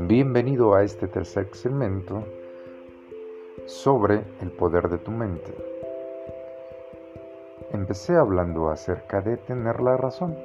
Bienvenido 0.00 0.74
a 0.74 0.84
este 0.84 1.08
tercer 1.08 1.48
segmento 1.54 2.24
sobre 3.66 4.24
el 4.40 4.50
poder 4.52 4.88
de 4.88 4.98
tu 4.98 5.10
mente. 5.10 5.54
Empecé 7.72 8.16
hablando 8.16 8.70
acerca 8.70 9.20
de 9.20 9.36
tener 9.36 9.80
la 9.80 9.96
razón, 9.96 10.36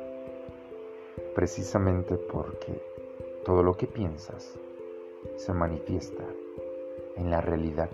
precisamente 1.35 2.17
porque 2.17 2.81
todo 3.45 3.63
lo 3.63 3.77
que 3.77 3.87
piensas 3.87 4.59
se 5.35 5.53
manifiesta 5.53 6.23
en 7.17 7.29
la 7.29 7.41
realidad 7.41 7.89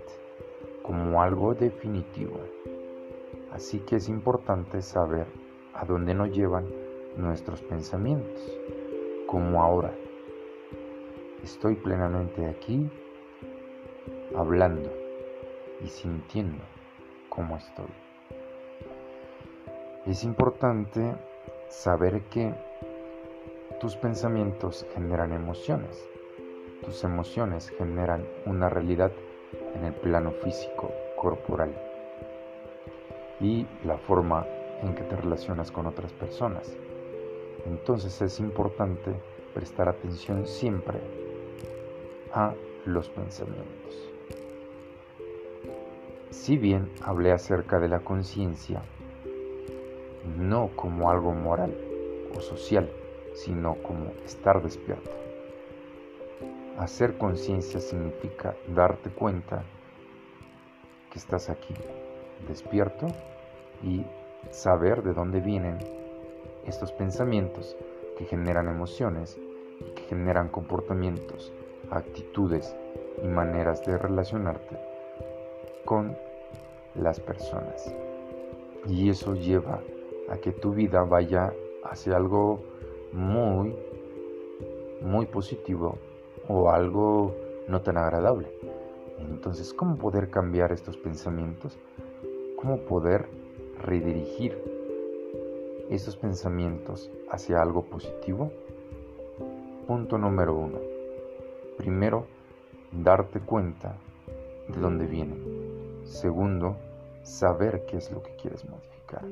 como 0.82 1.22
algo 1.22 1.54
definitivo. 1.54 2.40
Así 3.52 3.80
que 3.80 3.96
es 3.96 4.08
importante 4.08 4.82
saber 4.82 5.26
a 5.80 5.86
dónde 5.86 6.12
nos 6.12 6.30
llevan 6.30 6.66
nuestros 7.16 7.62
pensamientos, 7.62 8.38
como 9.26 9.62
ahora. 9.62 9.94
Estoy 11.42 11.74
plenamente 11.76 12.46
aquí 12.46 12.86
hablando 14.36 14.92
y 15.82 15.86
sintiendo 15.88 16.62
cómo 17.30 17.56
estoy. 17.56 17.86
Es 20.04 20.22
importante 20.22 21.14
saber 21.70 22.24
que 22.24 22.52
tus 23.80 23.96
pensamientos 23.96 24.86
generan 24.92 25.32
emociones. 25.32 26.06
Tus 26.84 27.04
emociones 27.04 27.70
generan 27.70 28.26
una 28.44 28.68
realidad 28.68 29.12
en 29.74 29.86
el 29.86 29.94
plano 29.94 30.32
físico, 30.32 30.92
corporal. 31.16 31.74
Y 33.40 33.66
la 33.84 33.96
forma 33.96 34.46
en 34.82 34.94
que 34.94 35.02
te 35.02 35.16
relacionas 35.16 35.70
con 35.70 35.86
otras 35.86 36.12
personas. 36.12 36.76
Entonces 37.66 38.20
es 38.22 38.40
importante 38.40 39.14
prestar 39.54 39.88
atención 39.88 40.46
siempre 40.46 41.00
a 42.32 42.54
los 42.86 43.08
pensamientos. 43.08 44.10
Si 46.30 46.56
bien 46.56 46.90
hablé 47.02 47.32
acerca 47.32 47.78
de 47.78 47.88
la 47.88 48.00
conciencia, 48.00 48.82
no 50.38 50.70
como 50.76 51.10
algo 51.10 51.32
moral 51.32 51.76
o 52.36 52.40
social, 52.40 52.90
sino 53.34 53.74
como 53.82 54.12
estar 54.24 54.62
despierto. 54.62 55.10
Hacer 56.78 57.18
conciencia 57.18 57.80
significa 57.80 58.54
darte 58.74 59.10
cuenta 59.10 59.64
que 61.10 61.18
estás 61.18 61.50
aquí, 61.50 61.74
despierto 62.48 63.08
y 63.82 64.04
saber 64.50 65.02
de 65.02 65.12
dónde 65.12 65.40
vienen 65.40 65.78
estos 66.66 66.92
pensamientos 66.92 67.76
que 68.16 68.24
generan 68.24 68.68
emociones 68.68 69.38
y 69.80 69.90
que 69.92 70.02
generan 70.02 70.48
comportamientos, 70.48 71.52
actitudes 71.90 72.76
y 73.22 73.26
maneras 73.26 73.84
de 73.84 73.96
relacionarte 73.98 74.78
con 75.84 76.16
las 76.94 77.20
personas. 77.20 77.94
Y 78.86 79.10
eso 79.10 79.34
lleva 79.34 79.80
a 80.28 80.36
que 80.36 80.52
tu 80.52 80.72
vida 80.72 81.02
vaya 81.02 81.52
hacia 81.84 82.16
algo 82.16 82.60
muy, 83.12 83.74
muy 85.02 85.26
positivo 85.26 85.98
o 86.48 86.70
algo 86.70 87.34
no 87.68 87.80
tan 87.82 87.96
agradable. 87.96 88.48
Entonces, 89.18 89.72
¿cómo 89.74 89.96
poder 89.96 90.30
cambiar 90.30 90.72
estos 90.72 90.96
pensamientos? 90.96 91.78
¿Cómo 92.56 92.78
poder 92.80 93.28
redirigir 93.80 94.56
estos 95.88 96.16
pensamientos 96.16 97.10
hacia 97.30 97.60
algo 97.60 97.82
positivo? 97.84 98.52
Punto 99.86 100.18
número 100.18 100.54
uno. 100.54 100.78
Primero, 101.76 102.26
darte 102.92 103.40
cuenta 103.40 103.96
de 104.68 104.80
dónde 104.80 105.06
vienen. 105.06 106.00
Segundo, 106.04 106.76
saber 107.22 107.84
qué 107.86 107.96
es 107.96 108.10
lo 108.12 108.22
que 108.22 108.36
quieres 108.36 108.64
modificar. 108.68 109.24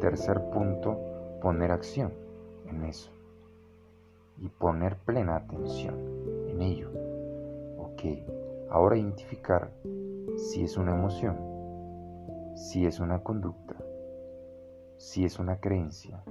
Tercer 0.00 0.40
punto, 0.50 0.98
poner 1.40 1.70
acción 1.70 2.12
en 2.68 2.84
eso 2.84 3.10
y 4.38 4.48
poner 4.48 4.96
plena 4.96 5.36
atención 5.36 5.94
en 6.48 6.60
ello. 6.60 6.90
Ok, 7.78 8.02
ahora 8.68 8.98
identificar 8.98 9.70
si 10.36 10.64
es 10.64 10.76
una 10.76 10.92
emoción, 10.94 11.55
si 12.56 12.86
es 12.86 13.00
una 13.00 13.22
conducta, 13.22 13.76
si 14.96 15.26
es 15.26 15.38
una 15.38 15.60
creencia, 15.60 16.24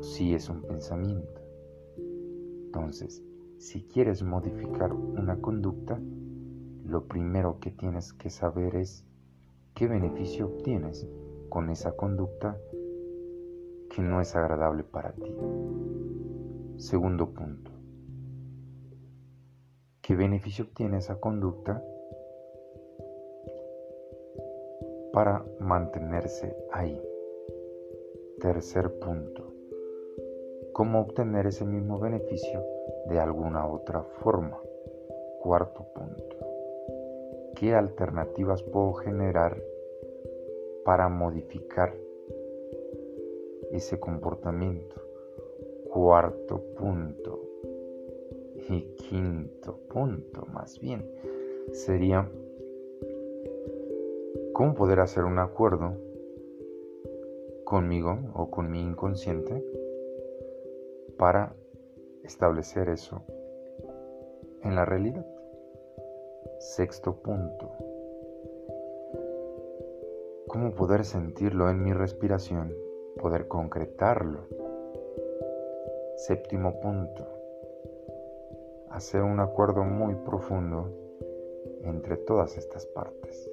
si 0.00 0.34
es 0.34 0.48
un 0.48 0.62
pensamiento. 0.62 1.40
Entonces, 2.66 3.22
si 3.58 3.84
quieres 3.84 4.24
modificar 4.24 4.92
una 4.92 5.40
conducta, 5.40 6.00
lo 6.84 7.06
primero 7.06 7.60
que 7.60 7.70
tienes 7.70 8.12
que 8.12 8.30
saber 8.30 8.74
es 8.74 9.06
qué 9.74 9.86
beneficio 9.86 10.46
obtienes 10.46 11.06
con 11.50 11.70
esa 11.70 11.92
conducta 11.92 12.58
que 13.90 14.02
no 14.02 14.20
es 14.20 14.34
agradable 14.34 14.82
para 14.82 15.12
ti. 15.12 15.32
Segundo 16.78 17.30
punto. 17.30 17.70
¿Qué 20.02 20.16
beneficio 20.16 20.64
obtiene 20.64 20.98
esa 20.98 21.20
conducta 21.20 21.80
para 25.14 25.44
mantenerse 25.60 26.54
ahí? 26.72 27.00
Tercer 28.40 28.98
punto. 28.98 29.54
¿Cómo 30.72 31.00
obtener 31.00 31.46
ese 31.46 31.64
mismo 31.64 32.00
beneficio 32.00 32.62
de 33.06 33.20
alguna 33.20 33.66
otra 33.66 34.02
forma? 34.02 34.60
Cuarto 35.40 35.86
punto. 35.94 36.36
¿Qué 37.54 37.74
alternativas 37.74 38.62
puedo 38.64 38.94
generar 38.94 39.56
para 40.84 41.08
modificar 41.08 41.94
ese 43.74 43.98
comportamiento. 43.98 45.00
Cuarto 45.92 46.60
punto 46.76 47.40
y 48.68 48.82
quinto 48.96 49.78
punto 49.88 50.46
más 50.46 50.78
bien 50.80 51.08
sería 51.72 52.28
cómo 54.54 54.74
poder 54.74 55.00
hacer 55.00 55.24
un 55.24 55.38
acuerdo 55.38 55.98
conmigo 57.64 58.18
o 58.32 58.50
con 58.50 58.70
mi 58.70 58.80
inconsciente 58.80 59.62
para 61.18 61.54
establecer 62.22 62.88
eso 62.88 63.20
en 64.62 64.74
la 64.74 64.86
realidad. 64.86 65.26
Sexto 66.58 67.16
punto. 67.20 67.70
¿Cómo 70.48 70.72
poder 70.72 71.04
sentirlo 71.04 71.68
en 71.68 71.82
mi 71.82 71.92
respiración 71.92 72.72
poder 73.16 73.48
concretarlo. 73.48 74.46
Séptimo 76.16 76.80
punto, 76.80 77.26
hacer 78.90 79.22
un 79.22 79.40
acuerdo 79.40 79.84
muy 79.84 80.14
profundo 80.14 80.90
entre 81.82 82.16
todas 82.16 82.56
estas 82.56 82.86
partes, 82.86 83.50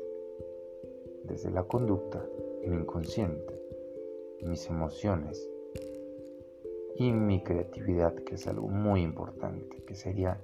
desde 1.23 1.51
la 1.51 1.63
conducta, 1.63 2.25
el 2.63 2.73
inconsciente, 2.73 3.59
mis 4.41 4.67
emociones 4.69 5.49
y 6.95 7.11
mi 7.11 7.43
creatividad, 7.43 8.15
que 8.15 8.35
es 8.35 8.47
algo 8.47 8.67
muy 8.67 9.01
importante, 9.01 9.83
que 9.83 9.95
sería 9.95 10.39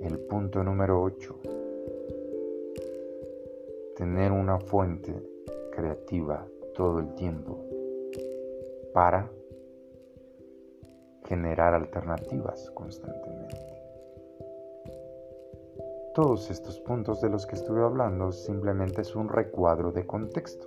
el 0.00 0.18
punto 0.20 0.62
número 0.62 1.02
8. 1.02 1.40
Tener 3.96 4.32
una 4.32 4.58
fuente 4.60 5.14
creativa 5.72 6.46
todo 6.74 7.00
el 7.00 7.14
tiempo 7.14 7.64
para 8.92 9.30
generar 11.24 11.74
alternativas 11.74 12.70
constantemente. 12.70 13.77
Todos 16.18 16.50
estos 16.50 16.80
puntos 16.80 17.20
de 17.20 17.28
los 17.28 17.46
que 17.46 17.54
estuve 17.54 17.80
hablando 17.80 18.32
simplemente 18.32 19.02
es 19.02 19.14
un 19.14 19.28
recuadro 19.28 19.92
de 19.92 20.04
contexto 20.04 20.66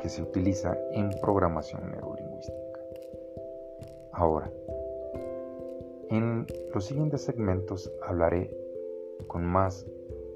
que 0.00 0.08
se 0.08 0.22
utiliza 0.22 0.74
en 0.92 1.10
programación 1.20 1.90
neurolingüística. 1.90 2.80
Ahora, 4.10 4.50
en 6.08 6.46
los 6.72 6.86
siguientes 6.86 7.20
segmentos 7.20 7.92
hablaré 8.06 8.56
con 9.26 9.44
más 9.44 9.86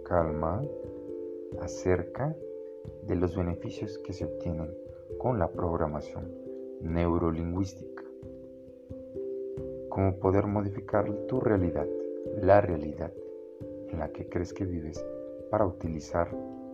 calma 0.04 0.62
acerca 1.62 2.36
de 3.04 3.16
los 3.16 3.34
beneficios 3.34 3.96
que 3.96 4.12
se 4.12 4.26
obtienen 4.26 4.76
con 5.16 5.38
la 5.38 5.48
programación 5.50 6.30
neurolingüística. 6.82 8.04
Cómo 9.88 10.18
poder 10.18 10.46
modificar 10.46 11.10
tu 11.28 11.40
realidad, 11.40 11.86
la 12.36 12.60
realidad 12.60 13.12
en 13.88 13.98
la 13.98 14.12
que 14.12 14.28
crees 14.28 14.52
que 14.52 14.64
vives, 14.64 15.04
para 15.50 15.66
utilizar 15.66 16.28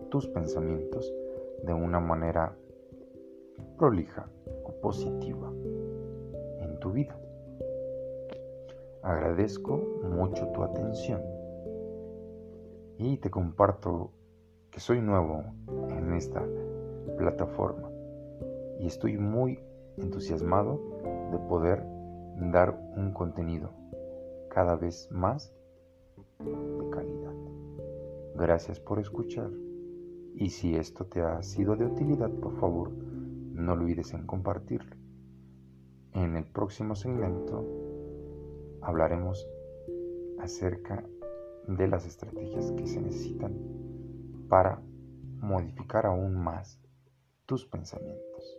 tus 0.09 0.27
pensamientos 0.27 1.13
de 1.63 1.73
una 1.73 1.99
manera 1.99 2.55
prolija, 3.77 4.29
o 4.63 4.71
positiva 4.81 5.51
en 6.59 6.79
tu 6.79 6.91
vida. 6.91 7.17
Agradezco 9.01 9.77
mucho 10.03 10.47
tu 10.49 10.63
atención 10.63 11.21
y 12.97 13.17
te 13.17 13.29
comparto 13.29 14.11
que 14.71 14.79
soy 14.79 15.01
nuevo 15.01 15.43
en 15.89 16.13
esta 16.13 16.43
plataforma 17.17 17.91
y 18.79 18.87
estoy 18.87 19.17
muy 19.17 19.59
entusiasmado 19.97 20.79
de 21.31 21.37
poder 21.47 21.83
dar 22.51 22.77
un 22.97 23.11
contenido 23.13 23.71
cada 24.55 24.77
vez 24.77 25.11
más 25.11 25.53
de 26.39 26.89
calidad. 26.89 27.33
Gracias 28.35 28.79
por 28.79 28.99
escuchar 28.99 29.51
y 30.33 30.49
si 30.49 30.77
esto 30.77 31.05
te 31.07 31.21
ha 31.21 31.43
sido 31.43 31.75
de 31.75 31.85
utilidad, 31.85 32.31
por 32.31 32.57
favor, 32.57 32.89
no 32.89 33.73
olvides 33.73 34.13
en 34.13 34.25
compartirlo. 34.25 34.95
En 36.13 36.37
el 36.37 36.45
próximo 36.45 36.95
segmento 36.95 37.65
hablaremos 38.81 39.45
acerca 40.39 41.05
de 41.67 41.87
las 41.89 42.05
estrategias 42.05 42.71
que 42.71 42.87
se 42.87 43.01
necesitan 43.01 43.57
para 44.47 44.81
modificar 45.41 46.05
aún 46.05 46.33
más 46.33 46.79
tus 47.45 47.65
pensamientos. 47.65 48.57